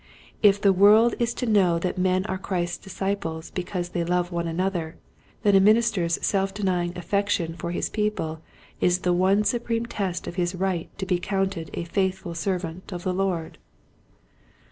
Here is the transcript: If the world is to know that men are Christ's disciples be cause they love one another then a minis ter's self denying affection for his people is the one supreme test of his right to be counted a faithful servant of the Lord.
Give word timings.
If 0.41 0.59
the 0.59 0.73
world 0.73 1.13
is 1.19 1.31
to 1.35 1.45
know 1.45 1.77
that 1.77 1.95
men 1.95 2.25
are 2.25 2.39
Christ's 2.39 2.79
disciples 2.79 3.51
be 3.51 3.61
cause 3.61 3.89
they 3.89 4.03
love 4.03 4.31
one 4.31 4.47
another 4.47 4.95
then 5.43 5.53
a 5.55 5.61
minis 5.61 5.93
ter's 5.93 6.17
self 6.25 6.55
denying 6.55 6.97
affection 6.97 7.55
for 7.55 7.69
his 7.69 7.87
people 7.87 8.41
is 8.79 9.01
the 9.01 9.13
one 9.13 9.43
supreme 9.43 9.85
test 9.85 10.25
of 10.25 10.37
his 10.37 10.55
right 10.55 10.89
to 10.97 11.05
be 11.05 11.19
counted 11.19 11.69
a 11.75 11.83
faithful 11.83 12.33
servant 12.33 12.91
of 12.91 13.03
the 13.03 13.13
Lord. 13.13 13.59